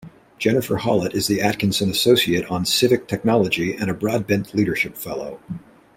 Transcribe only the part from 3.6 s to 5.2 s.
and a Broadbent Leadership